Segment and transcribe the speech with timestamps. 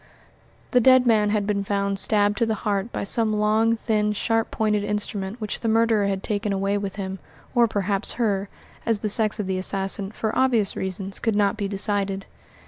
[0.71, 4.49] The dead man had been found stabbed to the heart by some long, thin, sharp
[4.49, 7.19] pointed instrument which the murderer had taken away with him
[7.53, 8.49] or perhaps her,
[8.83, 12.25] as the sex of the assassin, for obvious reasons, could not be decided.